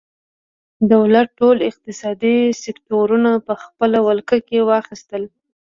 [0.93, 5.23] دولت ټول اقتصادي سکتورونه په خپله ولکه کې واخیستل.